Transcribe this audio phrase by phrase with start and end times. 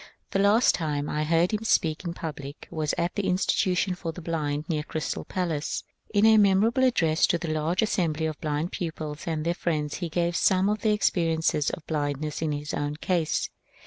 [0.31, 4.19] The last time I heard him speak in public was at the institution for the
[4.19, 5.83] blind near the Crys tal Palace.
[6.11, 10.09] In a memorable address to the large assembly of blind pupils and their friends he
[10.09, 13.47] gave some of the experi ences of blindness in his own case.